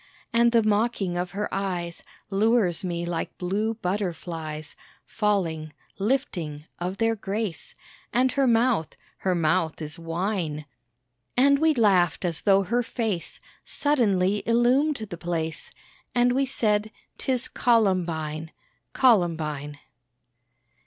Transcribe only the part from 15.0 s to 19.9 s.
the place, And we said, "'Tis Columbine, Columbine."